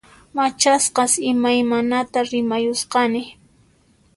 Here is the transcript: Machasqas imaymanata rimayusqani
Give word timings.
Machasqas 0.35 1.13
imaymanata 1.31 2.19
rimayusqani 2.29 3.21